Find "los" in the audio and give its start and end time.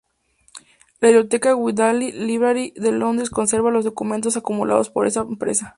3.69-3.85